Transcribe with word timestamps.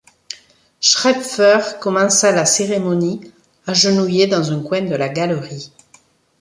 Schrepfer 0.79 1.77
commença 1.79 2.31
la 2.31 2.43
cérémonie, 2.47 3.31
agenouillé 3.67 4.25
dans 4.25 4.51
un 4.51 4.63
coin 4.63 4.81
de 4.81 4.95
la 4.95 5.09
galerie. 5.09 5.71